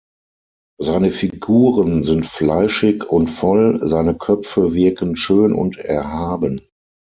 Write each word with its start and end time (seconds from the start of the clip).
Seine 0.79 1.11
Figuren 1.11 2.01
sind 2.01 2.25
fleischig 2.25 3.03
und 3.05 3.27
voll, 3.27 3.79
seine 3.87 4.17
Köpfe 4.17 4.73
wirken 4.73 5.15
schön 5.15 5.53
und 5.53 5.77
erhaben. 5.77 6.59